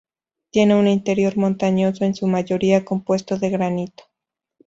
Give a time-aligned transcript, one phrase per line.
[0.49, 4.05] Tiene un interior montañoso, en su mayoría compuesto de granito.